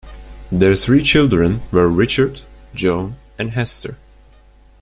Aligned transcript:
Their 0.51 0.73
three 0.73 1.03
children 1.03 1.61
were 1.71 1.87
Richard, 1.87 2.41
Joan, 2.73 3.17
and 3.37 3.51
Hester. 3.51 3.97